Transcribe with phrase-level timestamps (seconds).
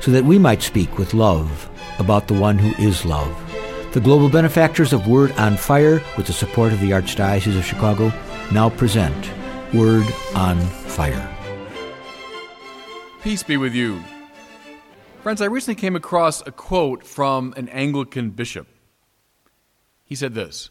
[0.00, 3.34] so that we might speak with love about the one who is love.
[3.92, 8.12] The global benefactors of Word on Fire, with the support of the Archdiocese of Chicago,
[8.52, 9.30] now present
[9.72, 11.32] Word on Fire.
[13.22, 14.02] Peace be with you.
[15.22, 18.68] Friends, I recently came across a quote from an Anglican bishop.
[20.04, 20.70] He said this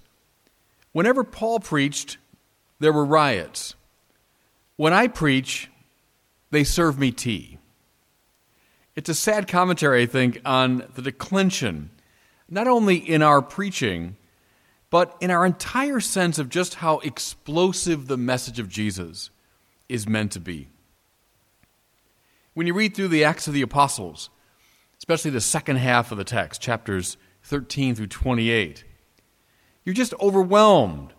[0.94, 2.18] Whenever Paul preached,
[2.80, 3.76] there were riots.
[4.78, 5.70] When I preach,
[6.52, 7.58] they serve me tea.
[8.96, 11.90] It's a sad commentary, I think, on the declension,
[12.50, 14.16] not only in our preaching,
[14.90, 19.32] but in our entire sense of just how explosive the message of Jesus
[19.90, 20.70] is meant to be.
[22.54, 24.30] When you read through the Acts of the Apostles,
[24.98, 28.86] especially the second half of the text, chapters 13 through 28,
[29.84, 31.14] you're just overwhelmed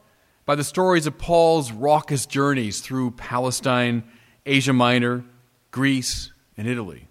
[0.46, 4.02] by the stories of Paul's raucous journeys through Palestine,
[4.46, 5.24] Asia Minor,
[5.70, 7.08] Greece, and Italy.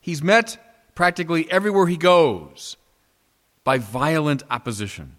[0.00, 0.56] He's met
[0.94, 2.76] practically everywhere he goes
[3.64, 5.16] by violent opposition.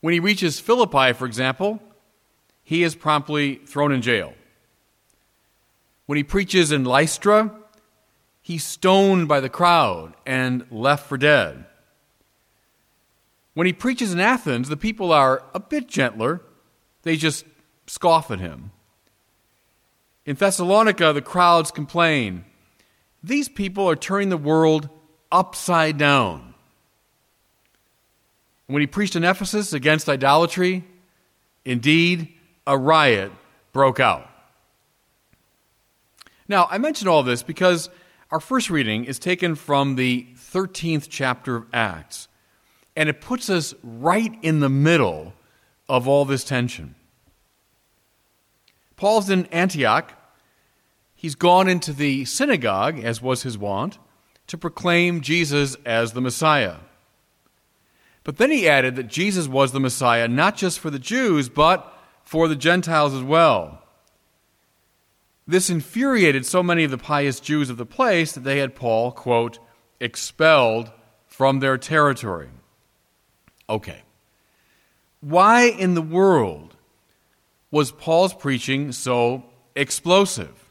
[0.00, 1.82] When he reaches Philippi, for example,
[2.62, 4.34] he is promptly thrown in jail.
[6.06, 7.52] When he preaches in Lystra,
[8.42, 11.64] he's stoned by the crowd and left for dead.
[13.54, 16.42] When he preaches in Athens, the people are a bit gentler.
[17.02, 17.44] They just
[17.86, 18.70] scoff at him.
[20.26, 22.44] In Thessalonica, the crowds complain
[23.26, 24.88] these people are turning the world
[25.32, 26.54] upside down.
[28.68, 30.84] When he preached in Ephesus against idolatry,
[31.64, 32.32] indeed,
[32.66, 33.32] a riot
[33.72, 34.30] broke out.
[36.46, 37.90] Now, I mention all this because
[38.30, 42.28] our first reading is taken from the 13th chapter of Acts,
[42.94, 45.34] and it puts us right in the middle
[45.88, 46.94] of all this tension.
[48.96, 50.12] Paul's in Antioch,
[51.16, 53.98] he's gone into the synagogue, as was his wont,
[54.46, 56.76] to proclaim Jesus as the Messiah.
[58.22, 61.92] But then he added that Jesus was the Messiah not just for the Jews, but
[62.22, 63.82] for the Gentiles as well.
[65.46, 69.12] This infuriated so many of the pious Jews of the place that they had Paul,
[69.12, 69.60] quote,
[70.00, 70.90] expelled
[71.28, 72.48] from their territory.
[73.68, 74.02] Okay.
[75.20, 76.76] Why in the world
[77.70, 79.44] was Paul's preaching so
[79.74, 80.65] explosive?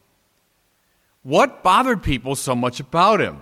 [1.25, 3.41] What bothered people so much about him?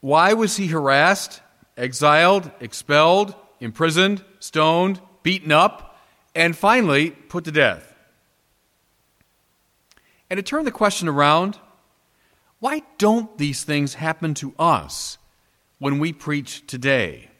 [0.00, 1.40] Why was he harassed,
[1.76, 5.96] exiled, expelled, imprisoned, stoned, beaten up,
[6.34, 7.94] and finally put to death?
[10.28, 11.56] And to turn the question around,
[12.58, 15.18] why don't these things happen to us
[15.78, 17.30] when we preach today?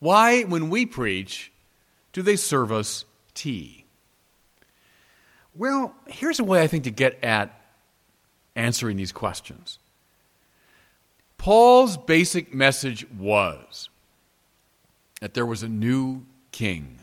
[0.00, 1.50] Why, when we preach,
[2.12, 3.86] do they serve us tea?
[5.54, 7.56] Well, here's a way I think to get at
[8.56, 9.78] answering these questions.
[11.38, 13.88] Paul's basic message was
[15.20, 16.22] that there was a new
[16.52, 16.98] king.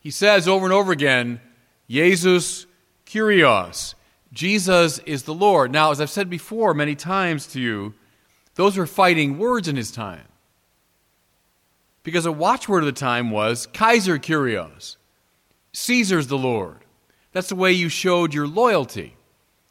[0.00, 1.40] He says over and over again,
[1.88, 2.66] Jesus
[3.06, 3.94] Kyrios,
[4.32, 5.72] Jesus is the Lord.
[5.72, 7.94] Now, as I've said before many times to you,
[8.54, 10.26] those were fighting words in his time.
[12.02, 14.96] Because a watchword of the time was Kaiser Kyrios,
[15.72, 16.84] Caesar's the Lord.
[17.32, 19.14] That's the way you showed your loyalty.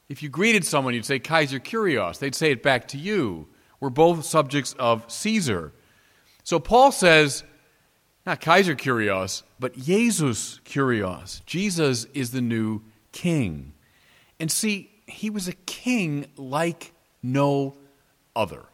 [0.10, 2.20] If you greeted someone, you'd say Kaiser Kyrios.
[2.20, 3.48] They'd say it back to you.
[3.80, 5.74] We're both subjects of Caesar.
[6.44, 7.44] So Paul says,
[8.26, 11.46] not Kaiser Kyrios, but Jesus Kyrios.
[11.46, 12.82] Jesus is the new
[13.12, 13.74] king.
[14.40, 17.76] And see, he was a king like no
[18.36, 18.66] other.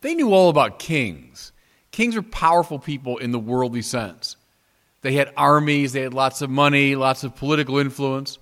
[0.00, 1.52] They knew all about kings.
[1.90, 4.36] Kings were powerful people in the worldly sense.
[5.02, 8.38] They had armies, they had lots of money, lots of political influence.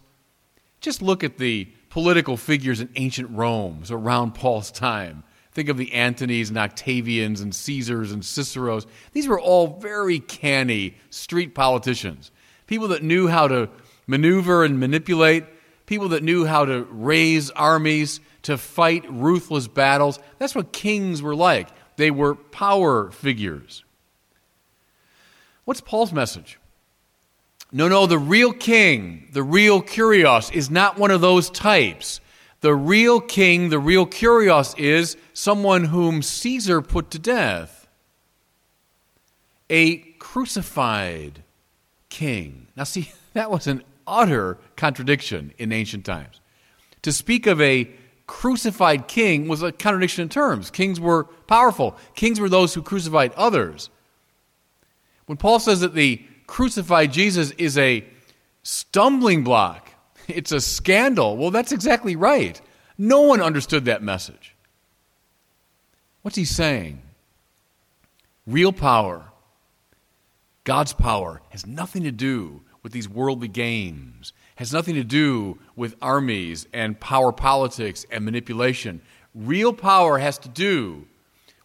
[0.80, 5.24] Just look at the political figures in ancient Rome around Paul's time.
[5.52, 8.86] Think of the Antonys and Octavians and Caesars and Ciceros.
[9.12, 12.30] These were all very canny street politicians,
[12.66, 13.68] people that knew how to
[14.06, 15.44] maneuver and manipulate,
[15.86, 20.18] people that knew how to raise armies, to fight ruthless battles.
[20.38, 21.68] That's what kings were like.
[21.96, 23.84] They were power figures.
[25.64, 26.58] What's Paul's message?
[27.70, 32.20] No, no, the real king, the real Kyrios, is not one of those types.
[32.60, 37.86] The real king, the real kurios, is someone whom Caesar put to death.
[39.70, 41.44] A crucified
[42.08, 42.66] king.
[42.76, 46.40] Now, see, that was an utter contradiction in ancient times.
[47.02, 47.88] To speak of a
[48.26, 50.70] crucified king was a contradiction in terms.
[50.70, 53.88] Kings were powerful, kings were those who crucified others.
[55.26, 58.04] When Paul says that the crucified Jesus is a
[58.64, 59.92] stumbling block,
[60.26, 62.60] it's a scandal, well, that's exactly right.
[62.98, 64.56] No one understood that message.
[66.22, 67.00] What's he saying?
[68.44, 69.26] Real power,
[70.64, 75.94] God's power, has nothing to do with these worldly games, has nothing to do with
[76.02, 79.00] armies and power politics and manipulation.
[79.34, 81.06] Real power has to do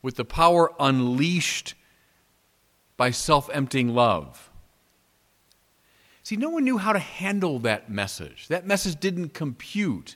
[0.02, 1.74] with the power unleashed
[2.98, 4.52] by self emptying love.
[6.24, 8.48] See, no one knew how to handle that message.
[8.48, 10.16] That message didn't compute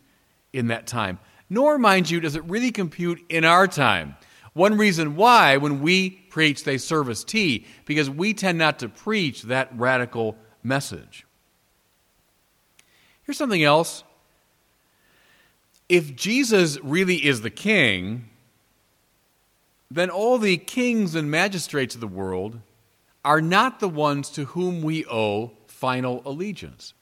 [0.53, 1.19] in that time.
[1.49, 4.15] Nor, mind you, does it really compute in our time.
[4.53, 8.89] One reason why, when we preach, they serve us tea, because we tend not to
[8.89, 11.25] preach that radical message.
[13.23, 14.03] Here's something else.
[15.89, 18.29] If Jesus really is the king,
[19.91, 22.59] then all the kings and magistrates of the world
[23.23, 26.95] are not the ones to whom we owe final allegiance.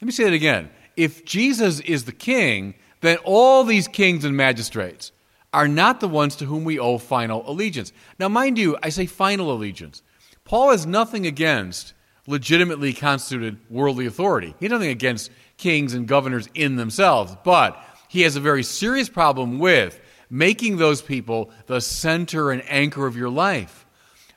[0.00, 0.70] Let me say that again.
[0.96, 5.12] If Jesus is the king, then all these kings and magistrates
[5.52, 7.92] are not the ones to whom we owe final allegiance.
[8.18, 10.02] Now, mind you, I say final allegiance.
[10.44, 11.92] Paul has nothing against
[12.26, 14.54] legitimately constituted worldly authority.
[14.58, 17.78] He has nothing against kings and governors in themselves, but
[18.08, 23.16] he has a very serious problem with making those people the center and anchor of
[23.16, 23.84] your life.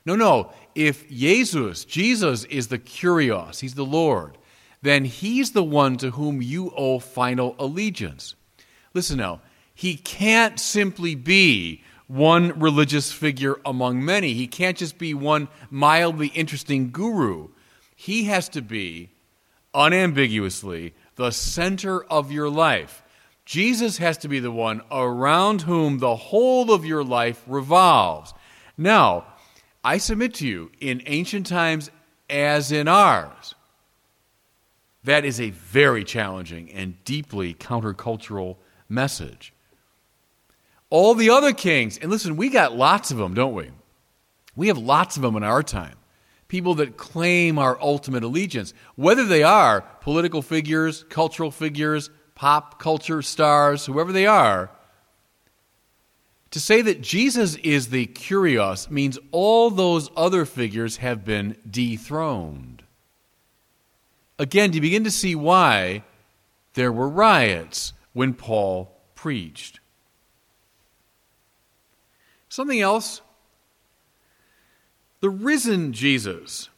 [0.06, 4.38] No, no if Jesus, Jesus is the Kurios, he's the Lord,
[4.84, 8.36] then he's the one to whom you owe final allegiance.
[8.94, 9.42] Listen now,
[9.74, 14.34] he can't simply be one religious figure among many.
[14.34, 17.50] He can't just be one mildly interesting guru.
[17.96, 19.10] He has to be
[19.74, 23.02] unambiguously the center of your life.
[23.46, 28.36] Jesus has to be the one around whom the whole of your life revolves.
[28.78, 29.26] Now,
[29.88, 31.90] I submit to you, in ancient times
[32.30, 33.56] as in ours,
[35.06, 38.58] that is a very challenging and deeply countercultural
[38.90, 39.54] message.
[40.90, 43.72] All the other kings, and listen, we got lots of them, don't we?
[44.58, 45.96] We have lots of them in our time.
[46.50, 53.22] People that claim our ultimate allegiance, whether they are political figures, cultural figures, pop culture
[53.22, 54.70] stars, whoever they are,
[56.52, 62.84] to say that Jesus is the kurios means all those other figures have been dethroned.
[64.40, 66.04] Again, do you begin to see why
[66.78, 69.80] there were riots when Paul preached.
[72.50, 73.22] Something else
[75.20, 76.70] the risen Jesus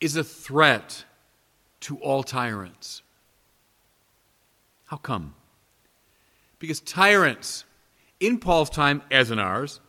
[0.00, 1.04] is a threat
[1.80, 3.02] to all tyrants.
[4.86, 5.34] How come?
[6.60, 7.64] Because tyrants
[8.22, 9.80] in Paul's time, as in ours,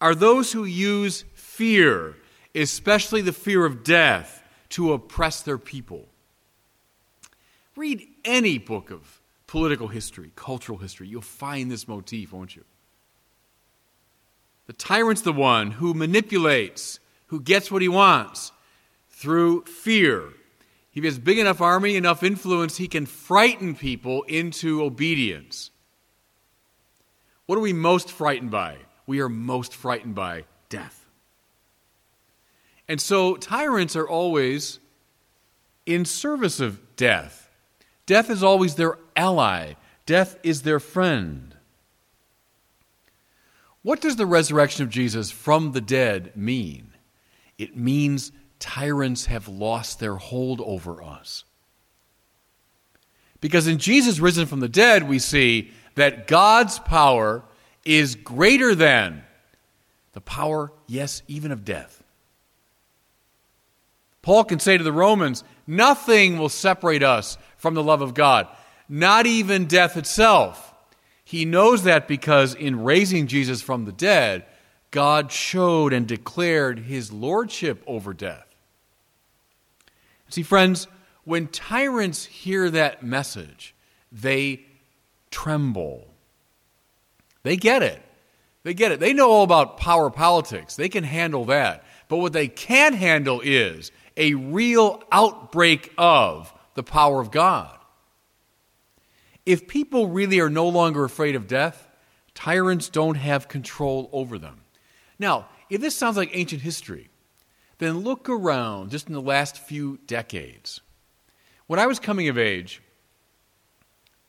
[0.00, 2.16] are those who use fear,
[2.54, 6.08] especially the fear of death, to oppress their people.
[7.76, 12.64] Read any book of political history, cultural history, you'll find this motif, won't you?
[14.66, 18.52] The tyrant's the one who manipulates, who gets what he wants
[19.10, 20.30] through fear.
[20.90, 25.70] He has big enough army, enough influence, he can frighten people into obedience.
[27.46, 28.78] What are we most frightened by?
[29.06, 31.04] We are most frightened by death.
[32.88, 34.78] And so tyrants are always
[35.86, 37.50] in service of death.
[38.06, 39.74] Death is always their ally,
[40.06, 41.54] death is their friend.
[43.82, 46.92] What does the resurrection of Jesus from the dead mean?
[47.58, 51.44] It means tyrants have lost their hold over us.
[53.40, 57.42] Because in Jesus risen from the dead, we see that God's power
[57.84, 59.22] is greater than
[60.12, 62.02] the power, yes, even of death.
[64.22, 68.48] Paul can say to the Romans, Nothing will separate us from the love of God,
[68.88, 70.72] not even death itself.
[71.24, 74.44] He knows that because in raising Jesus from the dead,
[74.90, 78.46] God showed and declared his lordship over death.
[80.28, 80.86] See, friends,
[81.24, 83.74] when tyrants hear that message,
[84.12, 84.64] they
[85.34, 86.06] tremble.
[87.42, 88.00] They get it.
[88.62, 89.00] They get it.
[89.00, 90.76] They know all about power politics.
[90.76, 91.84] They can handle that.
[92.08, 97.76] But what they can't handle is a real outbreak of the power of God.
[99.44, 101.88] If people really are no longer afraid of death,
[102.34, 104.60] tyrants don't have control over them.
[105.18, 107.10] Now, if this sounds like ancient history,
[107.78, 110.80] then look around just in the last few decades.
[111.66, 112.80] When I was coming of age,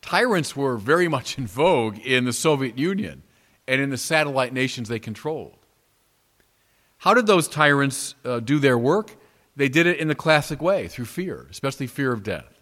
[0.06, 3.22] tyrants were very much in vogue in the Soviet Union
[3.66, 5.56] and in the satellite nations they controlled.
[6.98, 9.16] How did those tyrants uh, do their work?
[9.56, 12.60] They did it in the classic way, through fear, especially fear of death.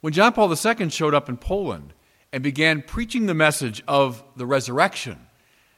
[0.00, 1.92] When John Paul II showed up in Poland
[2.32, 5.26] and began preaching the message of the resurrection,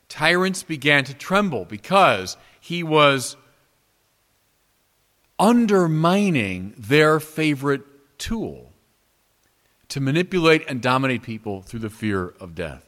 [0.08, 3.36] tyrants began to tremble because he was
[5.38, 7.82] undermining their favorite
[8.18, 8.68] tool
[9.88, 12.84] to manipulate and dominate people through the fear of death.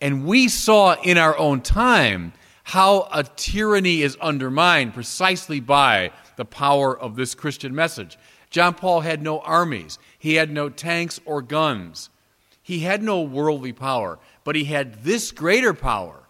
[0.00, 2.32] And we saw in our own time
[2.64, 8.18] how a tyranny is undermined precisely by the power of this Christian message.
[8.50, 12.10] John Paul had no armies, he had no tanks or guns,
[12.62, 16.24] he had no worldly power, but he had this greater power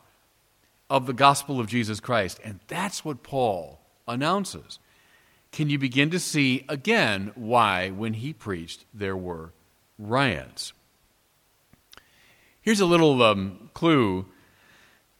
[0.88, 2.38] of the gospel of Jesus Christ.
[2.44, 4.78] And that's what Paul announces.
[5.50, 9.52] Can you begin to see again why, when he preached, there were
[9.98, 10.72] riots?
[12.60, 14.26] Here's a little um, clue.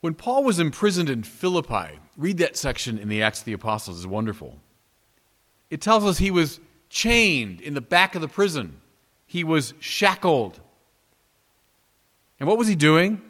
[0.00, 3.98] When Paul was imprisoned in Philippi, read that section in the Acts of the Apostles,
[3.98, 4.58] it's wonderful.
[5.70, 8.80] It tells us he was chained in the back of the prison,
[9.26, 10.60] he was shackled.
[12.38, 13.22] And what was he doing?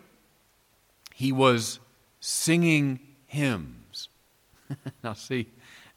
[1.14, 1.78] He was
[2.20, 4.08] singing hymns.
[5.04, 5.49] now, see,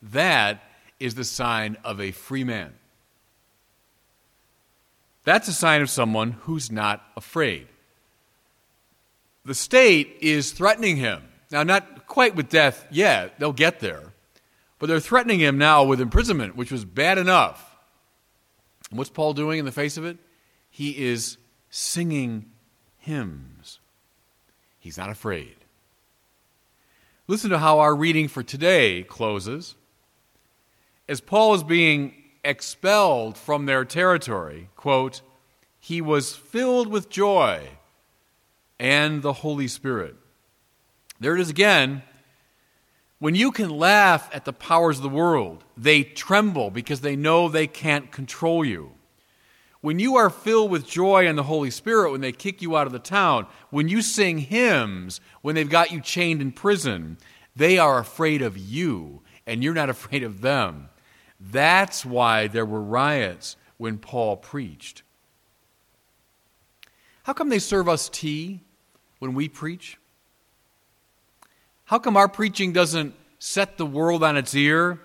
[0.02, 0.62] that
[1.00, 2.74] is the sign of a free man.
[5.26, 7.68] That's a sign of someone who's not afraid.
[9.44, 11.24] The state is threatening him.
[11.52, 14.14] Now, not quite with death yet, they'll get there.
[14.80, 17.76] But they're threatening him now with imprisonment, which was bad enough.
[18.90, 20.18] And what's Paul doing in the face of it?
[20.70, 21.38] He is
[21.70, 22.52] singing
[23.00, 23.80] hymns.
[24.80, 25.56] He's not afraid.
[27.28, 29.76] Listen to how our reading for today closes.
[31.10, 32.14] As Paul is being
[32.46, 35.22] expelled from their territory, quote,
[35.80, 37.68] he was filled with joy
[38.80, 40.16] and the Holy Spirit.
[41.20, 42.04] There it is again.
[43.20, 47.48] When you can laugh at the powers of the world, they tremble because they know
[47.48, 48.92] they can't control you.
[49.82, 52.88] When you are filled with joy and the Holy Spirit, when they kick you out
[52.88, 57.20] of the town, when you sing hymns, when they've got you chained in prison,
[57.56, 60.90] they are afraid of you, and you're not afraid of them.
[61.40, 65.04] That's why there were riots when Paul preached.
[67.24, 68.62] How come they serve us tea
[69.20, 69.98] when we preach?
[71.86, 75.02] How come our preaching doesn't set the world on its ear,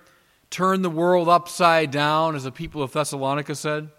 [0.50, 3.90] turn the world upside down, as the people of Thessalonica said?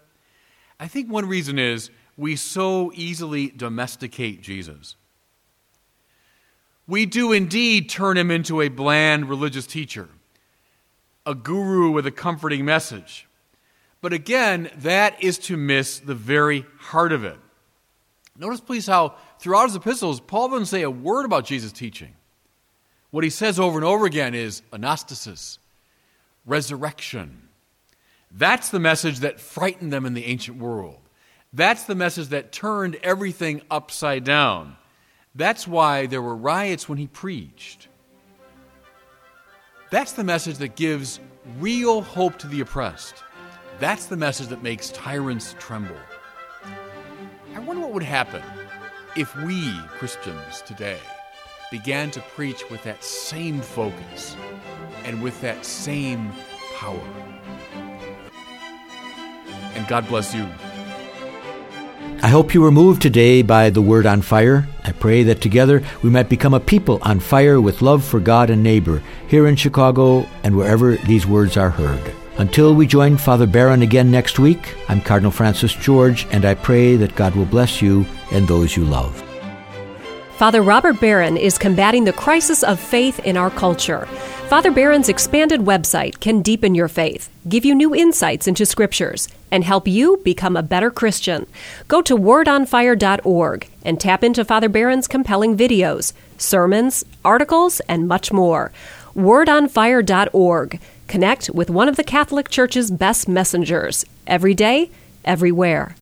[0.80, 4.96] I think one reason is we so easily domesticate Jesus.
[6.86, 10.08] We do indeed turn him into a bland religious teacher,
[11.24, 13.26] a guru with a comforting message.
[14.00, 17.38] But again, that is to miss the very heart of it.
[18.36, 22.14] Notice, please, how throughout his epistles, Paul doesn't say a word about Jesus' teaching.
[23.10, 25.58] What he says over and over again is anastasis,
[26.46, 27.48] resurrection,
[28.34, 30.98] that's the message that frightened them in the ancient world.
[31.52, 34.76] That's the message that turned everything upside down.
[35.34, 37.88] That's why there were riots when he preached.
[39.92, 41.20] That's the message that gives
[41.60, 43.22] real hope to the oppressed.
[43.78, 45.94] That's the message that makes tyrants tremble.
[47.54, 48.42] I wonder what would happen
[49.16, 50.98] if we, Christians today,
[51.70, 54.34] began to preach with that same focus
[55.04, 56.32] and with that same
[56.74, 56.98] power
[59.74, 60.46] and God bless you.
[62.24, 64.68] I hope you were moved today by the word on fire.
[64.84, 68.48] I pray that together we might become a people on fire with love for God
[68.48, 72.14] and neighbor here in Chicago and wherever these words are heard.
[72.38, 76.94] Until we join Father Barron again next week, I'm Cardinal Francis George, and I pray
[76.94, 79.31] that God will bless you and those you love.
[80.42, 84.06] Father Robert Barron is combating the crisis of faith in our culture.
[84.48, 89.62] Father Barron's expanded website can deepen your faith, give you new insights into scriptures, and
[89.62, 91.46] help you become a better Christian.
[91.86, 98.72] Go to wordonfire.org and tap into Father Barron's compelling videos, sermons, articles, and much more.
[99.14, 100.80] Wordonfire.org.
[101.06, 104.90] Connect with one of the Catholic Church's best messengers every day,
[105.24, 105.94] everywhere.